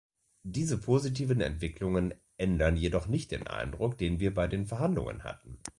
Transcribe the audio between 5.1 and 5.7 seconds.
hatten.